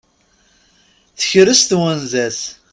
Tekres 1.19 1.61
twenza-s. 1.69 2.39